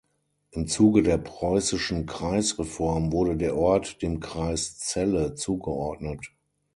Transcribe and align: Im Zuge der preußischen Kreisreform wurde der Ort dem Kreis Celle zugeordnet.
Im 0.49 0.65
Zuge 0.65 1.03
der 1.03 1.19
preußischen 1.19 2.07
Kreisreform 2.07 3.11
wurde 3.11 3.37
der 3.37 3.55
Ort 3.55 4.01
dem 4.01 4.19
Kreis 4.19 4.79
Celle 4.79 5.35
zugeordnet. 5.35 6.31